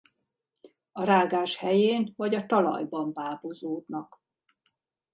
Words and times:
A 0.91 1.03
rágás 1.03 1.57
helyén 1.57 2.13
vagy 2.15 2.35
a 2.35 2.45
talajban 2.45 3.13
bábozódnak. 3.13 4.21